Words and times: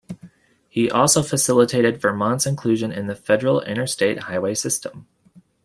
He 0.67 0.89
also 0.89 1.21
facilitated 1.21 2.01
Vermont's 2.01 2.47
inclusion 2.47 2.91
in 2.91 3.05
the 3.05 3.13
federal 3.13 3.61
interstate 3.61 4.21
highway 4.23 4.55
system. 4.55 5.05